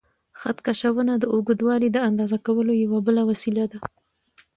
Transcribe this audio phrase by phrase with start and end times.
[0.39, 3.79] خط کشونه د اوږدوالي د اندازه کولو یوه بله وسیله ده.